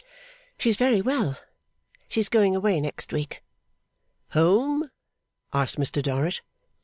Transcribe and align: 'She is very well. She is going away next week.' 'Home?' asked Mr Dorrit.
'She 0.57 0.71
is 0.71 0.77
very 0.77 0.99
well. 0.99 1.37
She 2.07 2.19
is 2.21 2.27
going 2.27 2.55
away 2.55 2.81
next 2.81 3.13
week.' 3.13 3.43
'Home?' 4.29 4.89
asked 5.53 5.77
Mr 5.77 6.01
Dorrit. 6.01 6.41